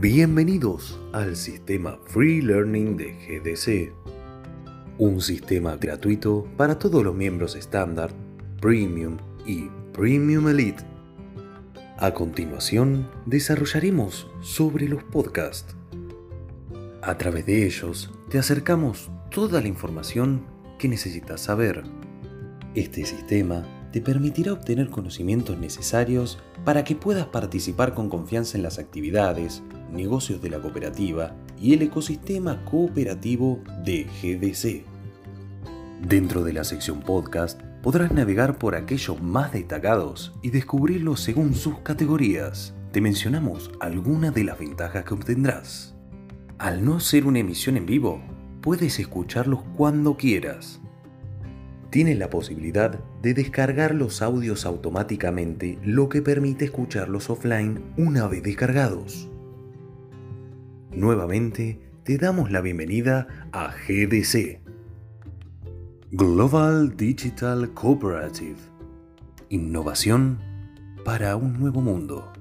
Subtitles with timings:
[0.00, 3.92] Bienvenidos al sistema Free Learning de GDC,
[4.96, 8.10] un sistema gratuito para todos los miembros estándar,
[8.62, 10.82] Premium y Premium Elite.
[11.98, 15.76] A continuación, desarrollaremos sobre los podcasts.
[17.02, 20.46] A través de ellos, te acercamos toda la información
[20.78, 21.82] que necesitas saber.
[22.74, 28.78] Este sistema te permitirá obtener conocimientos necesarios para que puedas participar con confianza en las
[28.78, 34.84] actividades, negocios de la cooperativa y el ecosistema cooperativo de GDC.
[36.08, 41.78] Dentro de la sección podcast podrás navegar por aquellos más destacados y descubrirlos según sus
[41.80, 42.74] categorías.
[42.92, 45.94] Te mencionamos algunas de las ventajas que obtendrás.
[46.58, 48.22] Al no ser una emisión en vivo,
[48.60, 50.80] puedes escucharlos cuando quieras
[51.90, 58.42] tienes la posibilidad de descargar los audios automáticamente, lo que permite escucharlos offline una vez
[58.42, 59.29] descargados.
[60.92, 64.60] Nuevamente, te damos la bienvenida a GDC,
[66.10, 68.56] Global Digital Cooperative.
[69.50, 70.40] Innovación
[71.04, 72.32] para un nuevo mundo.